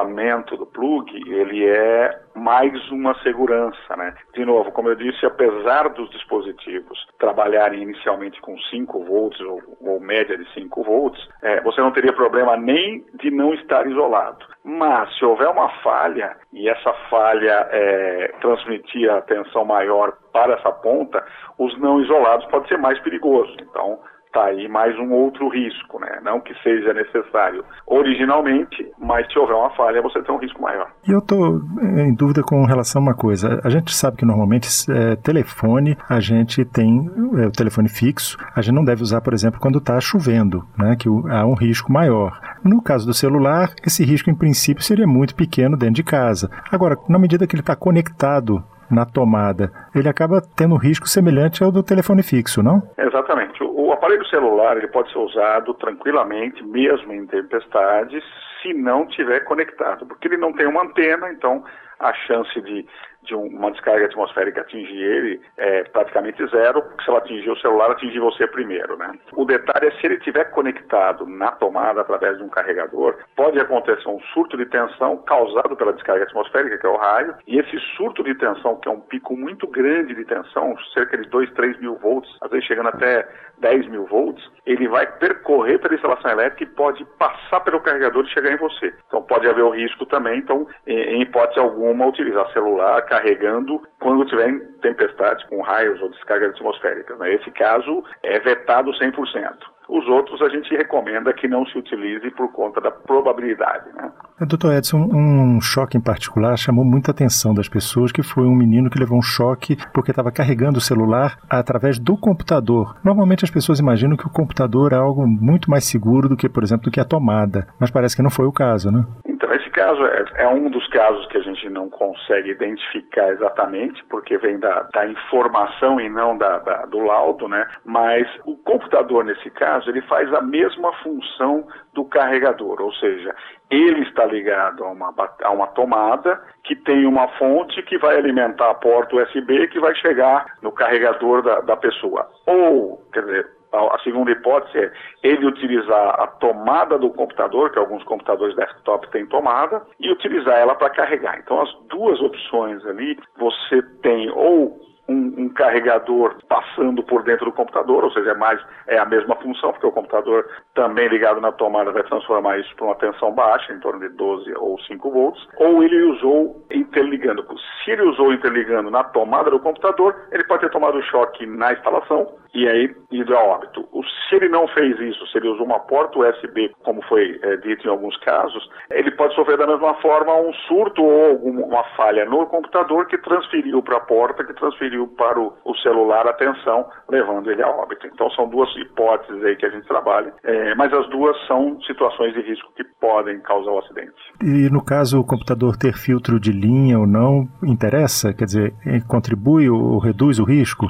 Isolamento 0.00 0.56
do 0.56 0.66
plug, 0.66 1.10
ele 1.30 1.66
é 1.66 2.18
mais 2.34 2.90
uma 2.90 3.14
segurança, 3.22 3.96
né? 3.96 4.14
De 4.34 4.44
novo, 4.44 4.72
como 4.72 4.88
eu 4.88 4.94
disse, 4.94 5.26
apesar 5.26 5.88
dos 5.90 6.08
dispositivos 6.10 7.06
trabalharem 7.18 7.82
inicialmente 7.82 8.40
com 8.40 8.58
5 8.58 9.04
volts 9.04 9.40
ou, 9.40 9.60
ou, 9.80 10.00
média 10.00 10.36
de 10.36 10.50
5 10.54 10.82
volts, 10.82 11.20
é, 11.42 11.60
você 11.60 11.80
não 11.80 11.92
teria 11.92 12.12
problema 12.12 12.56
nem 12.56 13.04
de 13.14 13.30
não 13.30 13.52
estar 13.54 13.86
isolado. 13.86 14.44
Mas 14.64 15.14
se 15.18 15.24
houver 15.24 15.48
uma 15.48 15.68
falha 15.82 16.36
e 16.52 16.68
essa 16.68 16.92
falha 17.10 17.68
é, 17.70 18.32
transmitir 18.40 19.10
a 19.10 19.20
tensão 19.22 19.64
maior 19.64 20.12
para 20.32 20.54
essa 20.54 20.72
ponta, 20.72 21.24
os 21.58 21.78
não 21.78 22.00
isolados 22.00 22.46
pode 22.46 22.68
ser 22.68 22.78
mais 22.78 22.98
perigoso. 23.00 23.54
Então, 23.60 23.98
Tá 24.32 24.44
aí 24.44 24.68
mais 24.68 24.96
um 24.96 25.10
outro 25.12 25.48
risco, 25.48 25.98
né? 25.98 26.20
Não 26.22 26.40
que 26.40 26.54
seja 26.62 26.94
necessário 26.94 27.64
originalmente, 27.84 28.88
mas 28.96 29.26
se 29.32 29.36
houver 29.36 29.56
uma 29.56 29.70
falha, 29.70 30.00
você 30.00 30.22
tem 30.22 30.32
um 30.32 30.38
risco 30.38 30.62
maior. 30.62 30.88
E 31.06 31.10
eu 31.10 31.18
estou 31.18 31.60
eh, 31.82 32.02
em 32.02 32.14
dúvida 32.14 32.40
com 32.40 32.64
relação 32.64 33.02
a 33.02 33.06
uma 33.06 33.14
coisa. 33.14 33.60
A 33.64 33.68
gente 33.68 33.92
sabe 33.92 34.18
que 34.18 34.24
normalmente 34.24 34.68
é, 34.88 35.16
telefone, 35.16 35.96
a 36.08 36.20
gente 36.20 36.64
tem 36.64 37.10
é, 37.38 37.46
o 37.46 37.50
telefone 37.50 37.88
fixo, 37.88 38.36
a 38.54 38.62
gente 38.62 38.74
não 38.74 38.84
deve 38.84 39.02
usar, 39.02 39.20
por 39.20 39.32
exemplo, 39.32 39.58
quando 39.58 39.78
está 39.78 40.00
chovendo, 40.00 40.62
né? 40.78 40.94
Que 40.96 41.08
há 41.08 41.44
um 41.44 41.54
risco 41.54 41.92
maior. 41.92 42.38
No 42.64 42.82
caso 42.82 43.06
do 43.06 43.14
celular, 43.14 43.70
esse 43.86 44.04
risco 44.04 44.30
em 44.30 44.34
princípio 44.34 44.82
seria 44.82 45.06
muito 45.06 45.34
pequeno 45.34 45.76
dentro 45.76 45.94
de 45.94 46.04
casa. 46.04 46.50
Agora, 46.70 46.96
na 47.08 47.18
medida 47.18 47.46
que 47.46 47.54
ele 47.54 47.62
está 47.62 47.74
conectado 47.74 48.62
na 48.90 49.06
tomada, 49.06 49.70
ele 49.94 50.08
acaba 50.08 50.42
tendo 50.56 50.74
um 50.74 50.78
risco 50.78 51.08
semelhante 51.08 51.62
ao 51.62 51.70
do 51.70 51.82
telefone 51.82 52.22
fixo, 52.22 52.62
não? 52.62 52.82
Exatamente. 52.98 53.62
O, 53.62 53.92
aparelho 53.92 54.26
celular 54.26 54.76
ele 54.76 54.88
pode 54.88 55.12
ser 55.12 55.18
usado 55.18 55.74
tranquilamente, 55.74 56.64
mesmo 56.64 57.12
em 57.12 57.26
tempestades, 57.26 58.22
se 58.62 58.72
não 58.72 59.06
tiver 59.06 59.40
conectado, 59.40 60.06
porque 60.06 60.26
ele 60.26 60.36
não 60.36 60.52
tem 60.52 60.66
uma 60.66 60.82
antena, 60.82 61.30
então 61.30 61.62
a 61.98 62.12
chance 62.14 62.60
de 62.62 62.86
de 63.22 63.34
uma 63.34 63.70
descarga 63.70 64.06
atmosférica 64.06 64.62
atingir 64.62 65.02
ele 65.02 65.40
é 65.56 65.84
praticamente 65.84 66.44
zero, 66.48 66.82
porque 66.82 67.04
se 67.04 67.10
ela 67.10 67.18
atingir 67.18 67.50
o 67.50 67.58
celular, 67.58 67.90
atingir 67.90 68.20
você 68.20 68.46
primeiro, 68.46 68.96
né? 68.96 69.12
O 69.34 69.44
detalhe 69.44 69.88
é 69.88 69.90
se 69.92 70.06
ele 70.06 70.16
estiver 70.16 70.44
conectado 70.50 71.26
na 71.26 71.52
tomada 71.52 72.00
através 72.00 72.38
de 72.38 72.42
um 72.42 72.48
carregador, 72.48 73.16
pode 73.36 73.58
acontecer 73.58 74.08
um 74.08 74.20
surto 74.32 74.56
de 74.56 74.66
tensão 74.66 75.18
causado 75.18 75.76
pela 75.76 75.92
descarga 75.92 76.24
atmosférica, 76.24 76.78
que 76.78 76.86
é 76.86 76.90
o 76.90 76.96
raio, 76.96 77.34
e 77.46 77.58
esse 77.58 77.78
surto 77.96 78.22
de 78.22 78.34
tensão, 78.34 78.76
que 78.76 78.88
é 78.88 78.92
um 78.92 79.00
pico 79.00 79.36
muito 79.36 79.66
grande 79.66 80.14
de 80.14 80.24
tensão, 80.24 80.76
cerca 80.94 81.16
de 81.18 81.28
2, 81.28 81.50
3 81.52 81.80
mil 81.80 81.96
volts, 81.96 82.30
às 82.40 82.50
vezes 82.50 82.66
chegando 82.66 82.88
até 82.88 83.28
10 83.58 83.88
mil 83.88 84.06
volts, 84.06 84.42
ele 84.66 84.88
vai 84.88 85.06
percorrer 85.06 85.78
pela 85.78 85.94
instalação 85.94 86.30
elétrica 86.30 86.64
e 86.64 86.74
pode 86.74 87.04
passar 87.18 87.60
pelo 87.60 87.80
carregador 87.80 88.24
e 88.24 88.30
chegar 88.30 88.52
em 88.52 88.56
você. 88.56 88.94
Então 89.06 89.22
pode 89.22 89.46
haver 89.48 89.62
o 89.62 89.70
risco 89.70 90.06
também, 90.06 90.38
então, 90.38 90.66
em 90.86 91.22
hipótese 91.22 91.60
alguma, 91.60 92.06
utilizar 92.06 92.50
celular, 92.52 93.02
carregando 93.10 93.82
quando 93.98 94.24
tiver 94.24 94.48
em 94.48 94.60
tempestade 94.80 95.44
com 95.48 95.60
raios 95.60 96.00
ou 96.00 96.08
descargas 96.10 96.50
atmosféricas. 96.50 97.18
Nesse 97.18 97.50
caso, 97.50 98.04
é 98.22 98.38
vetado 98.38 98.92
100%. 98.92 99.56
Os 99.88 100.06
outros 100.06 100.40
a 100.40 100.48
gente 100.48 100.72
recomenda 100.76 101.32
que 101.32 101.48
não 101.48 101.66
se 101.66 101.76
utilize 101.76 102.30
por 102.30 102.52
conta 102.52 102.80
da 102.80 102.92
probabilidade. 102.92 103.92
Né? 103.92 104.12
É, 104.40 104.46
doutor 104.46 104.72
Edson, 104.74 104.98
um 105.12 105.60
choque 105.60 105.98
em 105.98 106.00
particular 106.00 106.56
chamou 106.56 106.84
muita 106.84 107.10
atenção 107.10 107.52
das 107.52 107.68
pessoas, 107.68 108.12
que 108.12 108.22
foi 108.22 108.44
um 108.44 108.54
menino 108.54 108.88
que 108.88 109.00
levou 109.00 109.18
um 109.18 109.22
choque 109.22 109.76
porque 109.92 110.12
estava 110.12 110.30
carregando 110.30 110.78
o 110.78 110.80
celular 110.80 111.38
através 111.50 111.98
do 111.98 112.16
computador. 112.16 112.94
Normalmente 113.04 113.44
as 113.44 113.50
pessoas 113.50 113.80
imaginam 113.80 114.16
que 114.16 114.26
o 114.26 114.30
computador 114.30 114.92
é 114.92 114.96
algo 114.96 115.26
muito 115.26 115.68
mais 115.68 115.82
seguro 115.82 116.28
do 116.28 116.36
que, 116.36 116.48
por 116.48 116.62
exemplo, 116.62 116.84
do 116.84 116.92
que 116.92 117.00
a 117.00 117.04
tomada, 117.04 117.66
mas 117.80 117.90
parece 117.90 118.14
que 118.14 118.22
não 118.22 118.30
foi 118.30 118.46
o 118.46 118.52
caso, 118.52 118.92
né? 118.92 119.04
Então, 119.26 119.49
esse 119.49 119.49
caso 119.80 120.04
é, 120.04 120.24
é 120.42 120.48
um 120.48 120.68
dos 120.68 120.86
casos 120.88 121.26
que 121.28 121.38
a 121.38 121.40
gente 121.40 121.70
não 121.70 121.88
consegue 121.88 122.50
identificar 122.50 123.30
exatamente, 123.30 124.04
porque 124.10 124.36
vem 124.36 124.58
da, 124.58 124.82
da 124.92 125.06
informação 125.06 125.98
e 125.98 126.08
não 126.10 126.36
da, 126.36 126.58
da, 126.58 126.84
do 126.84 126.98
laudo, 126.98 127.48
né? 127.48 127.66
Mas 127.82 128.28
o 128.44 128.56
computador, 128.58 129.24
nesse 129.24 129.48
caso, 129.50 129.88
ele 129.88 130.02
faz 130.02 130.32
a 130.34 130.42
mesma 130.42 130.92
função 131.02 131.66
do 131.94 132.04
carregador, 132.04 132.80
ou 132.82 132.92
seja, 132.94 133.34
ele 133.70 134.02
está 134.02 134.26
ligado 134.26 134.84
a 134.84 134.90
uma, 134.90 135.14
a 135.42 135.50
uma 135.50 135.66
tomada 135.68 136.38
que 136.62 136.76
tem 136.76 137.06
uma 137.06 137.28
fonte 137.38 137.82
que 137.82 137.96
vai 137.96 138.18
alimentar 138.18 138.70
a 138.70 138.74
porta 138.74 139.16
USB 139.16 139.66
que 139.68 139.80
vai 139.80 139.94
chegar 139.94 140.44
no 140.60 140.72
carregador 140.72 141.42
da, 141.42 141.60
da 141.60 141.76
pessoa. 141.76 142.28
Ou, 142.46 143.02
quer 143.12 143.22
dizer, 143.22 143.59
a 143.72 143.98
segunda 144.02 144.30
hipótese 144.32 144.78
é 144.78 144.92
ele 145.22 145.46
utilizar 145.46 146.20
a 146.20 146.26
tomada 146.26 146.98
do 146.98 147.10
computador, 147.10 147.70
que 147.70 147.78
alguns 147.78 148.02
computadores 148.04 148.56
desktop 148.56 149.08
têm 149.10 149.26
tomada, 149.26 149.82
e 149.98 150.10
utilizar 150.10 150.58
ela 150.58 150.74
para 150.74 150.90
carregar. 150.90 151.38
Então, 151.38 151.60
as 151.60 151.72
duas 151.88 152.20
opções 152.20 152.84
ali, 152.86 153.18
você 153.36 153.82
tem 154.02 154.30
ou 154.30 154.89
um, 155.10 155.44
um, 155.44 155.48
carregador 155.48 156.36
passando 156.48 157.02
por 157.02 157.24
dentro 157.24 157.46
do 157.46 157.52
computador, 157.52 158.04
ou 158.04 158.12
seja, 158.12 158.30
é, 158.30 158.34
mais, 158.34 158.60
é 158.86 158.98
a 158.98 159.04
mesma 159.04 159.34
função, 159.36 159.72
porque 159.72 159.86
o 159.86 159.92
computador 159.92 160.48
também 160.74 161.08
ligado 161.08 161.40
na 161.40 161.50
tomada 161.50 161.90
vai 161.90 162.04
transformar 162.04 162.58
isso 162.58 162.74
para 162.76 162.86
uma 162.86 162.94
tensão 162.94 163.32
baixa, 163.32 163.72
em 163.72 163.80
torno 163.80 164.00
de 164.00 164.08
12 164.16 164.54
ou 164.56 164.78
5 164.82 165.10
volts, 165.10 165.48
ou 165.56 165.82
ele 165.82 166.00
usou 166.04 166.64
interligando. 166.70 167.44
Se 167.84 167.90
ele 167.90 168.02
usou 168.02 168.32
interligando 168.32 168.90
na 168.90 169.02
tomada 169.02 169.50
do 169.50 169.58
computador, 169.58 170.14
ele 170.30 170.44
pode 170.44 170.62
ter 170.62 170.70
tomado 170.70 171.02
choque 171.02 171.44
na 171.46 171.72
instalação 171.72 172.40
e 172.54 172.68
aí 172.68 172.94
ido 173.10 173.36
a 173.36 173.40
óbito. 173.40 173.88
Se 174.28 174.36
ele 174.36 174.48
não 174.48 174.66
fez 174.68 174.98
isso, 175.00 175.26
se 175.28 175.38
ele 175.38 175.48
usou 175.48 175.64
uma 175.64 175.80
porta 175.80 176.18
USB, 176.18 176.72
como 176.82 177.02
foi 177.02 177.38
é, 177.42 177.56
dito 177.58 177.86
em 177.86 177.90
alguns 177.90 178.16
casos, 178.18 178.68
ele 178.90 179.10
pode 179.12 179.34
sofrer 179.34 179.56
da 179.56 179.66
mesma 179.66 179.94
forma 179.94 180.34
um 180.36 180.52
surto 180.68 181.02
ou 181.02 181.30
alguma 181.30 181.84
falha 181.96 182.24
no 182.24 182.46
computador 182.46 183.06
que 183.06 183.18
transferiu 183.18 183.82
para 183.82 183.98
a 183.98 184.00
porta, 184.00 184.44
que 184.44 184.54
transferiu 184.54 184.99
para 185.08 185.40
o, 185.40 185.52
o, 185.64 185.74
celular 185.76 186.26
a 186.26 186.32
tensão, 186.32 186.86
levando 187.08 187.50
ele 187.50 187.62
a 187.62 187.68
óbito. 187.68 188.06
Então 188.06 188.30
são 188.30 188.48
duas 188.48 188.68
hipóteses 188.76 189.42
aí 189.44 189.56
que 189.56 189.66
a 189.66 189.70
gente 189.70 189.86
trabalha, 189.86 190.32
é, 190.44 190.74
mas 190.74 190.92
as 190.92 191.08
duas 191.10 191.36
são 191.46 191.80
situações 191.82 192.32
de 192.34 192.40
risco 192.42 192.72
que 192.76 192.84
podem 193.00 193.40
causar 193.40 193.70
o 193.70 193.78
acidente. 193.78 194.12
E 194.42 194.70
no 194.70 194.84
caso 194.84 195.20
o 195.20 195.26
computador 195.26 195.76
ter 195.76 195.94
filtro 195.94 196.38
de 196.38 196.52
linha 196.52 196.98
ou 196.98 197.06
não, 197.06 197.48
interessa? 197.62 198.32
Quer 198.32 198.44
dizer, 198.44 198.74
contribui 199.08 199.68
ou 199.68 199.98
reduz 199.98 200.38
o 200.38 200.44
risco? 200.44 200.86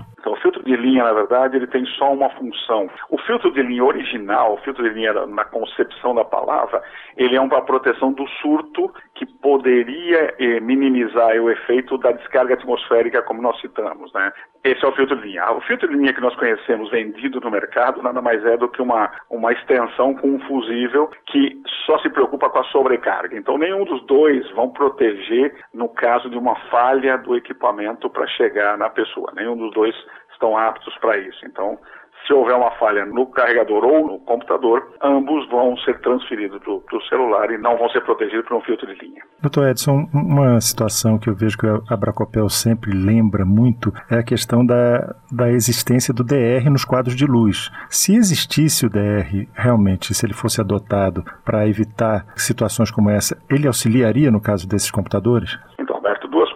De 0.65 0.77
linha, 0.77 1.05
na 1.05 1.13
verdade, 1.13 1.57
ele 1.57 1.67
tem 1.67 1.85
só 1.87 2.13
uma 2.13 2.31
função. 2.31 2.89
O 3.09 3.19
filtro 3.19 3.51
de 3.53 3.63
linha 3.63 3.85
original, 3.85 4.55
o 4.55 4.57
filtro 4.59 4.83
de 4.83 4.91
linha 4.91 5.13
na 5.27 5.45
concepção 5.45 6.15
da 6.15 6.25
palavra, 6.25 6.83
ele 7.17 7.37
é 7.37 7.41
uma 7.41 7.63
proteção 7.63 8.13
do 8.13 8.27
surto 8.41 8.93
que 9.15 9.27
poderia 9.27 10.35
eh, 10.39 10.61
minimizar 10.61 11.37
o 11.37 11.51
efeito 11.51 11.99
da 11.99 12.13
descarga 12.13 12.55
atmosférica, 12.55 13.23
como 13.23 13.43
nós 13.43 13.61
citamos, 13.61 14.13
né? 14.13 14.33
Esse 14.63 14.85
é 14.85 14.89
o 14.89 14.93
filtro 14.93 15.17
de 15.17 15.29
linha. 15.29 15.51
O 15.53 15.61
filtro 15.63 15.89
de 15.89 15.95
linha 15.95 16.13
que 16.13 16.21
nós 16.21 16.35
conhecemos 16.37 16.91
vendido 16.91 17.41
no 17.41 17.51
mercado 17.51 18.03
nada 18.03 18.21
mais 18.21 18.45
é 18.45 18.57
do 18.57 18.69
que 18.69 18.83
uma, 18.83 19.11
uma 19.31 19.53
extensão 19.53 20.15
com 20.15 20.29
um 20.29 20.41
fusível 20.41 21.11
que 21.27 21.63
só 21.87 21.99
se 22.01 22.11
preocupa 22.11 22.51
com 22.51 22.59
a 22.59 22.65
sobrecarga. 22.65 23.37
Então, 23.37 23.57
nenhum 23.57 23.85
dos 23.85 24.05
dois 24.07 24.49
vão 24.51 24.71
proteger 24.71 25.55
no 25.73 25.89
caso 25.89 26.29
de 26.29 26.37
uma 26.37 26.55
falha 26.71 27.17
do 27.19 27.37
equipamento 27.37 28.11
para 28.11 28.27
chegar 28.27 28.77
na 28.77 28.91
pessoa. 28.91 29.33
Nenhum 29.35 29.57
dos 29.57 29.73
dois 29.73 29.95
estão 30.41 30.57
aptos 30.57 30.97
para 30.99 31.19
isso. 31.19 31.45
Então, 31.45 31.79
se 32.27 32.33
houver 32.33 32.55
uma 32.55 32.71
falha 32.73 33.05
no 33.07 33.27
carregador 33.27 33.85
ou 33.85 34.07
no 34.07 34.19
computador, 34.21 34.95
ambos 35.03 35.49
vão 35.49 35.77
ser 35.79 36.01
transferidos 36.01 36.61
para 36.63 36.99
o 36.99 37.03
celular 37.09 37.51
e 37.51 37.59
não 37.59 37.77
vão 37.77 37.89
ser 37.91 38.03
protegidos 38.03 38.47
por 38.47 38.57
um 38.57 38.61
filtro 38.61 38.87
de 38.87 39.01
linha. 39.01 39.23
Doutor 39.41 39.69
Edson, 39.69 40.09
uma 40.13 40.61
situação 40.61 41.19
que 41.19 41.29
eu 41.29 41.35
vejo 41.35 41.59
que 41.59 41.67
a 41.67 41.97
Bracopel 41.97 42.49
sempre 42.49 42.93
lembra 42.93 43.45
muito 43.45 43.93
é 44.11 44.19
a 44.19 44.23
questão 44.23 44.65
da, 44.65 45.15
da 45.33 45.49
existência 45.51 46.13
do 46.13 46.23
DR 46.23 46.71
nos 46.71 46.85
quadros 46.85 47.17
de 47.17 47.27
luz. 47.27 47.71
Se 47.89 48.15
existisse 48.15 48.87
o 48.87 48.91
DR 48.91 49.49
realmente, 49.55 50.15
se 50.15 50.25
ele 50.25 50.35
fosse 50.35 50.61
adotado 50.61 51.25
para 51.45 51.67
evitar 51.67 52.27
situações 52.37 52.91
como 52.91 53.11
essa, 53.11 53.37
ele 53.51 53.67
auxiliaria 53.67 54.31
no 54.31 54.41
caso 54.41 54.69
desses 54.69 54.91
computadores? 54.91 55.59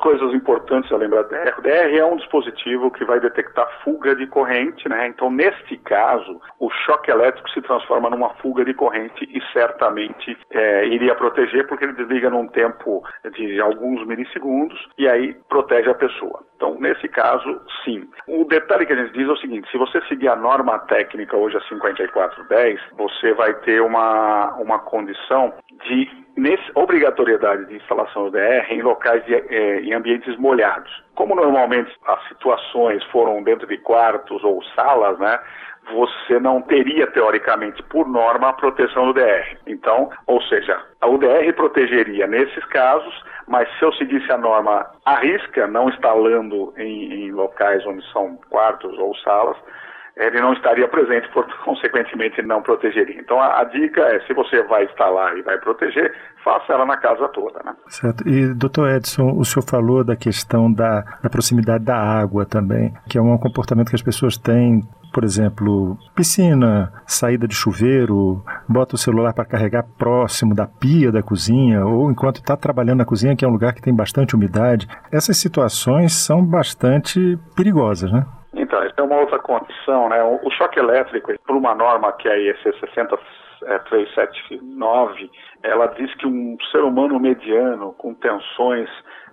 Coisas 0.04 0.34
importantes 0.34 0.92
a 0.92 0.98
lembrar 0.98 1.22
do 1.22 1.30
DR. 1.30 1.62
DR 1.62 1.96
é 1.96 2.04
um 2.04 2.16
dispositivo 2.16 2.90
que 2.90 3.06
vai 3.06 3.18
detectar 3.18 3.66
fuga 3.82 4.14
de 4.14 4.26
corrente, 4.26 4.86
né? 4.86 5.08
Então, 5.08 5.30
neste 5.30 5.78
caso, 5.78 6.38
o 6.60 6.68
choque 6.84 7.10
elétrico 7.10 7.48
se 7.48 7.62
transforma 7.62 8.10
numa 8.10 8.28
fuga 8.34 8.66
de 8.66 8.74
corrente 8.74 9.24
e 9.24 9.40
certamente 9.54 10.36
é, 10.50 10.86
iria 10.88 11.14
proteger, 11.14 11.66
porque 11.66 11.84
ele 11.84 11.94
desliga 11.94 12.28
num 12.28 12.46
tempo 12.48 13.02
de 13.32 13.58
alguns 13.62 14.06
milissegundos 14.06 14.78
e 14.98 15.08
aí 15.08 15.34
protege 15.48 15.88
a 15.88 15.94
pessoa. 15.94 16.44
Então, 16.56 16.78
nesse 16.78 17.08
caso, 17.08 17.60
sim. 17.82 18.06
O 18.28 18.44
detalhe 18.44 18.84
que 18.84 18.92
a 18.92 18.96
gente 18.96 19.12
diz 19.14 19.26
é 19.26 19.32
o 19.32 19.36
seguinte: 19.38 19.70
se 19.70 19.78
você 19.78 20.02
seguir 20.02 20.28
a 20.28 20.36
norma 20.36 20.78
técnica 20.80 21.34
hoje 21.34 21.56
a 21.56 21.60
5410, 21.62 22.78
você 22.92 23.32
vai 23.32 23.54
ter 23.60 23.80
uma, 23.80 24.54
uma 24.56 24.78
condição 24.80 25.54
de 25.86 26.24
nesse, 26.36 26.64
obrigatoriedade 26.74 27.66
de 27.66 27.76
instalação 27.76 28.24
do 28.24 28.30
DR 28.30 28.70
em 28.70 28.82
locais 28.82 29.24
de, 29.24 29.34
é, 29.34 29.80
em 29.80 29.93
ambientes 29.94 30.36
molhados. 30.38 30.90
Como 31.14 31.34
normalmente 31.34 31.90
as 32.06 32.28
situações 32.28 33.02
foram 33.04 33.42
dentro 33.42 33.66
de 33.66 33.78
quartos 33.78 34.42
ou 34.44 34.62
salas, 34.74 35.18
né? 35.18 35.38
Você 35.92 36.40
não 36.40 36.62
teria, 36.62 37.06
teoricamente, 37.08 37.82
por 37.84 38.08
norma, 38.08 38.48
a 38.48 38.52
proteção 38.54 39.06
do 39.06 39.12
DR. 39.12 39.58
Então, 39.66 40.10
ou 40.26 40.40
seja, 40.42 40.80
a 41.00 41.06
UDR 41.06 41.52
protegeria 41.54 42.26
nesses 42.26 42.64
casos, 42.66 43.14
mas 43.46 43.68
se 43.78 43.84
eu 43.84 43.92
seguisse 43.92 44.30
a 44.32 44.38
norma 44.38 44.86
à 45.04 45.16
risca, 45.16 45.66
não 45.66 45.90
instalando 45.90 46.72
em, 46.78 47.26
em 47.26 47.32
locais 47.32 47.84
onde 47.86 48.02
são 48.12 48.38
quartos 48.48 48.96
ou 48.98 49.14
salas, 49.18 49.58
ele 50.16 50.40
não 50.40 50.52
estaria 50.52 50.86
presente, 50.88 51.28
por, 51.32 51.46
consequentemente 51.64 52.40
não 52.42 52.62
protegeria. 52.62 53.20
Então 53.20 53.40
a, 53.40 53.60
a, 53.60 53.64
dica 53.64 54.00
é, 54.00 54.20
se 54.20 54.32
você 54.32 54.62
vai 54.62 54.84
instalar 54.84 55.36
e 55.36 55.42
vai 55.42 55.58
proteger, 55.58 56.14
faça 56.42 56.72
ela 56.72 56.86
na 56.86 56.96
casa 56.96 57.28
toda. 57.28 57.60
Né? 57.64 57.74
Certo. 57.88 58.28
E 58.28 58.54
doutor 58.54 58.90
Edson, 58.90 59.32
o 59.36 59.44
senhor 59.44 59.64
falou 59.64 60.04
da 60.04 60.16
questão 60.16 60.72
da, 60.72 61.02
da 61.22 61.30
proximidade 61.30 61.84
da 61.84 61.96
água 61.96 62.46
também, 62.46 62.92
que 63.08 63.18
é 63.18 63.20
um 63.20 63.36
comportamento 63.38 63.88
que 63.88 63.96
as 63.96 64.02
pessoas 64.02 64.36
têm 64.36 64.82
por 65.12 65.22
exemplo, 65.22 65.96
piscina, 66.12 66.92
saída 67.06 67.46
de 67.46 67.54
chuveiro, 67.54 68.42
bota 68.68 68.96
o 68.96 68.98
celular 68.98 69.32
para 69.32 69.44
carregar 69.44 69.86
próximo 69.96 70.56
da 70.56 70.66
pia 70.66 71.12
da 71.12 71.22
cozinha, 71.22 71.86
ou 71.86 72.10
enquanto 72.10 72.38
está 72.38 72.56
trabalhando 72.56 72.98
na 72.98 73.04
cozinha, 73.04 73.36
que 73.36 73.44
é 73.44 73.48
um 73.48 73.52
lugar 73.52 73.72
que 73.74 73.80
tem 73.80 73.94
bastante 73.94 74.34
umidade. 74.34 74.88
Essas 75.12 75.36
situações 75.36 76.12
são 76.12 76.44
bastante 76.44 77.38
perigosas, 77.54 78.10
né? 78.10 78.26
Então, 78.56 78.84
isso 78.84 78.94
é 78.96 79.02
uma 79.02 79.20
outra 79.20 79.38
condição, 79.38 80.08
né? 80.08 80.22
O 80.22 80.50
choque 80.50 80.78
elétrico, 80.78 81.32
por 81.46 81.56
uma 81.56 81.74
norma 81.74 82.12
que 82.12 82.28
é 82.28 82.32
a 82.32 82.36
IEC 82.36 82.78
60379, 82.80 85.30
ela 85.62 85.86
diz 85.88 86.14
que 86.14 86.26
um 86.26 86.56
ser 86.70 86.84
humano 86.84 87.18
mediano 87.18 87.92
com 87.94 88.14
tensões 88.14 88.88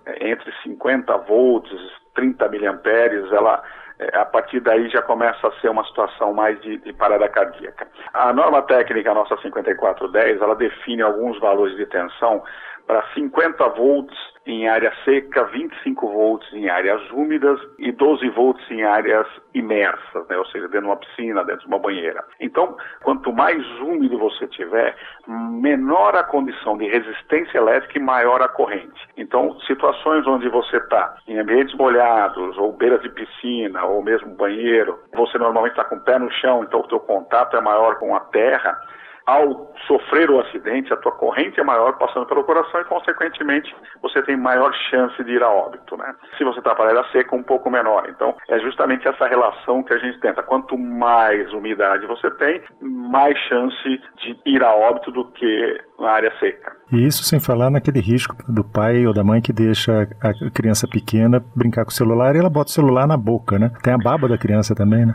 é, 0.05 0.29
entre 0.29 0.51
50 0.63 1.17
volts, 1.19 1.79
30 2.15 2.49
miliamperes, 2.49 3.31
ela 3.31 3.61
é, 4.01 4.17
a 4.17 4.25
partir 4.25 4.59
daí 4.61 4.89
já 4.89 5.03
começa 5.03 5.47
a 5.47 5.51
ser 5.59 5.69
uma 5.69 5.85
situação 5.85 6.33
mais 6.33 6.59
de, 6.61 6.77
de, 6.77 6.91
parada 6.91 7.29
cardíaca. 7.29 7.87
A 8.13 8.33
norma 8.33 8.63
técnica 8.63 9.13
nossa 9.13 9.37
5410, 9.37 10.41
ela 10.41 10.55
define 10.55 11.03
alguns 11.03 11.39
valores 11.39 11.77
de 11.77 11.85
tensão 11.85 12.41
para 12.85 13.03
50 13.13 13.67
volts 13.69 14.17
em 14.45 14.67
área 14.67 14.91
seca, 15.05 15.45
25 15.45 16.07
volts 16.07 16.51
em 16.53 16.67
áreas 16.67 17.01
úmidas 17.11 17.59
e 17.77 17.91
12 17.91 18.27
volts 18.29 18.69
em 18.71 18.83
áreas 18.83 19.27
imersas, 19.53 20.27
né? 20.27 20.37
ou 20.37 20.45
seja, 20.47 20.67
dentro 20.67 20.81
de 20.81 20.87
uma 20.87 20.97
piscina, 20.97 21.43
dentro 21.43 21.61
de 21.61 21.67
uma 21.67 21.79
banheira. 21.79 22.23
Então, 22.39 22.75
quanto 23.03 23.31
mais 23.31 23.63
úmido 23.79 24.17
você 24.17 24.47
tiver, 24.47 24.95
menor 25.27 26.15
a 26.15 26.23
condição 26.23 26.77
de 26.77 26.87
resistência 26.87 27.57
elétrica 27.57 27.99
e 27.99 28.01
maior 28.01 28.41
a 28.41 28.47
corrente. 28.47 29.07
Então, 29.15 29.59
situações 29.61 30.25
onde 30.25 30.49
você 30.49 30.77
está 30.77 31.15
em 31.27 31.37
ambientes 31.37 31.75
molhados, 31.75 32.57
ou 32.57 32.73
beiras 32.73 33.01
de 33.01 33.09
piscina, 33.09 33.83
ou 33.85 34.01
mesmo 34.01 34.35
banheiro, 34.35 34.99
você 35.13 35.37
normalmente 35.37 35.73
está 35.73 35.83
com 35.83 35.95
o 35.95 36.03
pé 36.03 36.17
no 36.17 36.31
chão, 36.31 36.63
então 36.63 36.79
o 36.79 36.87
teu 36.87 36.99
contato 36.99 37.55
é 37.55 37.61
maior 37.61 37.99
com 37.99 38.15
a 38.15 38.19
terra, 38.21 38.79
ao 39.25 39.71
sofrer 39.87 40.29
o 40.29 40.39
acidente, 40.39 40.93
a 40.93 40.97
tua 40.97 41.11
corrente 41.11 41.59
é 41.59 41.63
maior 41.63 41.97
passando 41.97 42.25
pelo 42.25 42.43
coração 42.43 42.81
e, 42.81 42.85
consequentemente, 42.85 43.73
você 44.01 44.21
tem 44.23 44.35
maior 44.35 44.73
chance 44.89 45.23
de 45.23 45.31
ir 45.31 45.43
a 45.43 45.49
óbito, 45.49 45.95
né? 45.97 46.13
Se 46.37 46.43
você 46.43 46.59
está 46.59 46.75
para 46.75 47.03
seca, 47.11 47.35
um 47.35 47.43
pouco 47.43 47.69
menor. 47.69 48.07
Então, 48.09 48.35
é 48.49 48.59
justamente 48.59 49.07
essa 49.07 49.27
relação 49.27 49.83
que 49.83 49.93
a 49.93 49.97
gente 49.97 50.19
tenta. 50.19 50.43
Quanto 50.43 50.77
mais 50.77 51.51
umidade 51.53 52.05
você 52.05 52.29
tem, 52.31 52.61
mais 52.81 53.37
chance 53.47 54.01
de 54.17 54.37
ir 54.45 54.63
a 54.63 54.73
óbito 54.73 55.11
do 55.11 55.25
que 55.31 55.81
na 55.99 56.11
área 56.11 56.31
seca. 56.39 56.75
E 56.91 57.05
isso 57.05 57.23
sem 57.23 57.39
falar 57.39 57.69
naquele 57.69 57.99
risco 57.99 58.35
do 58.51 58.63
pai 58.63 59.05
ou 59.05 59.13
da 59.13 59.23
mãe 59.23 59.41
que 59.41 59.53
deixa 59.53 60.07
a 60.21 60.51
criança 60.51 60.87
pequena 60.87 61.43
brincar 61.55 61.85
com 61.85 61.91
o 61.91 61.93
celular 61.93 62.35
e 62.35 62.39
ela 62.39 62.49
bota 62.49 62.69
o 62.69 62.73
celular 62.73 63.07
na 63.07 63.15
boca, 63.15 63.57
né? 63.57 63.71
Tem 63.83 63.93
a 63.93 63.97
baba 63.97 64.27
da 64.27 64.37
criança 64.37 64.75
também, 64.75 65.05
né? 65.05 65.13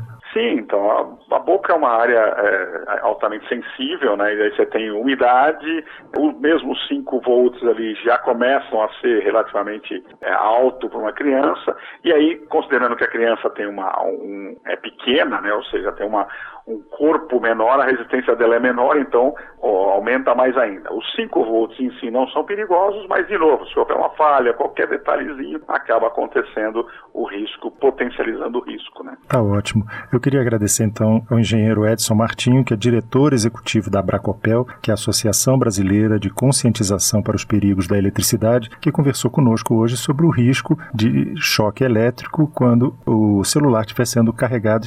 A, 0.97 1.37
a 1.37 1.39
boca 1.39 1.73
é 1.73 1.77
uma 1.77 1.91
área 1.91 2.19
é, 2.19 3.01
altamente 3.03 3.47
sensível, 3.49 4.17
né? 4.17 4.35
E 4.35 4.43
aí 4.43 4.57
você 4.57 4.67
tem 4.67 4.91
umidade, 4.91 5.85
os 6.19 6.39
mesmos 6.41 6.87
5 6.89 7.21
volts 7.21 7.63
ali 7.63 7.95
já 8.05 8.19
começam 8.19 8.83
a 8.83 8.89
ser 9.01 9.23
relativamente 9.23 10.03
é, 10.21 10.33
alto 10.33 10.89
para 10.89 10.99
uma 10.99 11.13
criança, 11.13 11.77
e 12.05 12.13
aí, 12.13 12.37
considerando 12.49 12.97
que 12.97 13.05
a 13.05 13.11
criança 13.11 13.51
tem 13.51 13.67
uma 13.67 14.03
um, 14.03 14.57
é 14.67 14.77
pequena, 14.77 15.41
né? 15.41 15.53
Ou 15.53 15.65
seja, 15.65 15.93
tem 15.93 16.07
uma, 16.07 16.27
um 16.67 16.83
corpo 16.91 17.41
menor, 17.41 17.79
a 17.79 17.85
resistência 17.85 18.35
dela 18.35 18.57
é 18.57 18.59
menor, 18.59 18.97
então 18.99 19.33
ó, 19.63 19.93
aumenta 19.93 20.35
mais 20.35 20.57
ainda. 20.57 20.93
Os 20.93 21.05
5 21.15 21.45
volts 21.45 21.79
em 21.79 21.91
si 22.01 22.11
não 22.11 22.27
são 22.29 22.45
perigosos, 22.45 23.07
mas 23.09 23.27
de 23.29 23.39
novo, 23.39 23.65
se 23.67 23.79
houver 23.79 23.97
uma 23.97 24.11
falha, 24.11 24.53
qualquer 24.53 24.89
detalhezinho, 24.89 25.61
acaba 25.69 26.09
acontecendo 26.09 26.85
o 27.15 27.25
risco, 27.25 27.71
potencializando 27.71 28.59
o 28.59 28.65
risco. 28.65 29.05
Né? 29.05 29.17
Tá 29.29 29.41
ótimo. 29.41 29.85
Eu 30.13 30.19
queria 30.19 30.41
agradecer 30.41 30.83
então 30.83 31.25
ao 31.31 31.39
engenheiro 31.39 31.87
Edson 31.87 32.15
Martinho, 32.15 32.65
que 32.65 32.75
é 32.75 32.77
diretor 32.77 33.33
executivo 33.33 33.89
da 33.89 34.01
Abracopel, 34.01 34.67
que 34.83 34.91
é 34.91 34.93
a 34.93 34.95
Associação 34.95 35.57
Brasileira 35.57 36.19
de 36.19 36.31
Conscientização 36.31 37.23
para 37.23 37.37
os 37.37 37.45
Perigos 37.45 37.87
da 37.87 37.97
Eletricidade, 37.97 38.71
que 38.81 38.91
conversou 38.91 39.31
conosco 39.31 39.77
hoje 39.77 39.97
sobre 39.97 40.27
o 40.27 40.31
risco 40.31 40.77
de 40.93 41.33
choque 41.37 41.85
elétrico 41.85 42.51
quando 42.53 42.97
o 43.07 43.45
celular 43.45 43.83
estiver 43.83 44.07
sendo 44.07 44.33
carregado, 44.33 44.87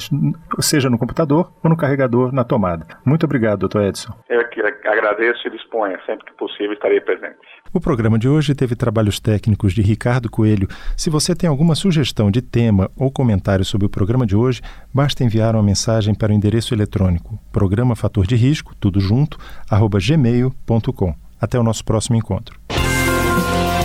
seja 0.58 0.90
no 0.90 0.98
computador 0.98 1.50
ou 1.64 1.69
no 1.70 1.76
carregador 1.76 2.32
na 2.32 2.44
tomada. 2.44 2.86
Muito 3.04 3.24
obrigado, 3.24 3.60
doutor 3.60 3.84
Edson. 3.84 4.12
Eu 4.28 4.46
que 4.48 4.60
agradeço 4.60 5.46
e 5.46 5.50
disponha. 5.50 5.98
Sempre 6.04 6.26
que 6.26 6.32
possível 6.36 6.72
estarei 6.72 7.00
presente. 7.00 7.38
O 7.72 7.80
programa 7.80 8.18
de 8.18 8.28
hoje 8.28 8.54
teve 8.54 8.74
trabalhos 8.74 9.20
técnicos 9.20 9.72
de 9.72 9.80
Ricardo 9.80 10.30
Coelho. 10.30 10.68
Se 10.96 11.08
você 11.08 11.34
tem 11.34 11.48
alguma 11.48 11.74
sugestão 11.74 12.30
de 12.30 12.42
tema 12.42 12.90
ou 12.96 13.10
comentário 13.10 13.64
sobre 13.64 13.86
o 13.86 13.90
programa 13.90 14.26
de 14.26 14.36
hoje, 14.36 14.60
basta 14.92 15.22
enviar 15.24 15.54
uma 15.54 15.62
mensagem 15.62 16.14
para 16.14 16.32
o 16.32 16.34
endereço 16.34 16.74
eletrônico 16.74 17.38
programa 17.52 17.94
fator 17.94 18.26
de 18.26 18.34
risco, 18.34 18.74
tudo 18.78 19.00
junto, 19.00 19.38
arroba 19.70 19.98
gmail.com. 20.00 21.14
Até 21.40 21.58
o 21.58 21.62
nosso 21.62 21.84
próximo 21.84 22.16
encontro. 22.16 22.58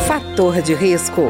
Fator 0.07 0.61
de 0.61 0.73
risco, 0.73 1.29